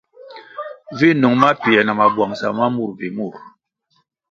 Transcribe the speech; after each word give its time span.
Vi 0.97 1.09
nung 1.13 1.37
mapiē 1.41 1.79
na 1.83 1.93
mabwangʼsa 1.99 2.47
ma 2.57 2.65
mur 2.75 2.89
mbpi 2.93 3.07
murʼ. 3.17 3.35